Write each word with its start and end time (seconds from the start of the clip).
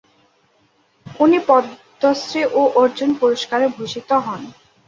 উনি 1.05 1.37
পদ্মশ্রী 1.47 2.41
ও 2.51 2.61
অর্জুন 2.81 3.09
পুরষ্কারে 3.19 3.65
ভূষিত 3.75 4.09
হন। 4.25 4.41